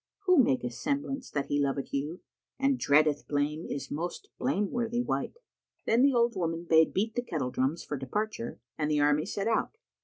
Who 0.25 0.43
maketh 0.43 0.73
semblance 0.73 1.29
that 1.29 1.45
he 1.45 1.61
loveth 1.61 1.93
you 1.93 2.21
* 2.39 2.59
And 2.59 2.79
dreadeth 2.79 3.27
blame 3.27 3.67
is 3.69 3.91
most 3.91 4.29
blame 4.39 4.71
worthy 4.71 4.99
wight." 5.03 5.33
Then 5.85 6.01
the 6.01 6.15
old 6.15 6.35
woman 6.35 6.63
bade 6.67 6.91
beat 6.91 7.13
the 7.13 7.21
kettle 7.21 7.51
drums 7.51 7.83
for 7.83 7.97
departure 7.97 8.59
and 8.79 8.89
the 8.89 8.99
army 8.99 9.27
set 9.27 9.47
out. 9.47 9.77